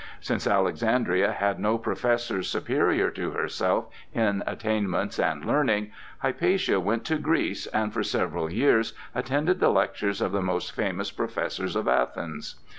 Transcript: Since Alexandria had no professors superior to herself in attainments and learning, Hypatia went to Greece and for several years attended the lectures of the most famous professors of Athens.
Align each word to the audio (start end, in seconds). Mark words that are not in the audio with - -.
Since 0.19 0.47
Alexandria 0.47 1.31
had 1.31 1.59
no 1.59 1.77
professors 1.77 2.49
superior 2.49 3.11
to 3.11 3.29
herself 3.33 3.85
in 4.15 4.41
attainments 4.47 5.19
and 5.19 5.45
learning, 5.45 5.91
Hypatia 6.23 6.79
went 6.79 7.05
to 7.05 7.19
Greece 7.19 7.67
and 7.67 7.93
for 7.93 8.01
several 8.01 8.51
years 8.51 8.93
attended 9.13 9.59
the 9.59 9.69
lectures 9.69 10.19
of 10.19 10.31
the 10.31 10.41
most 10.41 10.71
famous 10.71 11.11
professors 11.11 11.75
of 11.75 11.87
Athens. 11.87 12.55